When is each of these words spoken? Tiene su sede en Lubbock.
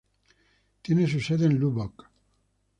Tiene 0.81 1.07
su 1.07 1.19
sede 1.19 1.45
en 1.45 1.59
Lubbock. 1.59 2.09